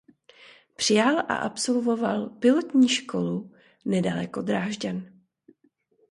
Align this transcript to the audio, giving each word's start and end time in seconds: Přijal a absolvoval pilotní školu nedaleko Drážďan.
Přijal 0.75 1.19
a 1.19 1.35
absolvoval 1.35 2.29
pilotní 2.29 2.89
školu 2.89 3.51
nedaleko 3.85 4.41
Drážďan. 4.41 5.05